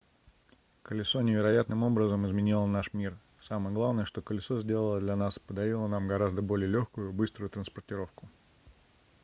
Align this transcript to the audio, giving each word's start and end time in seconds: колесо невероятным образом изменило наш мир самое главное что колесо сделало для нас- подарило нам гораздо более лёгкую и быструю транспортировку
колесо 0.81 1.21
невероятным 1.21 1.83
образом 1.83 2.25
изменило 2.25 2.65
наш 2.65 2.91
мир 2.91 3.15
самое 3.39 3.71
главное 3.75 4.03
что 4.05 4.23
колесо 4.23 4.59
сделало 4.59 4.99
для 4.99 5.15
нас- 5.15 5.37
подарило 5.47 5.85
нам 5.87 6.07
гораздо 6.07 6.41
более 6.41 6.67
лёгкую 6.67 7.11
и 7.11 7.13
быструю 7.13 7.51
транспортировку 7.51 8.27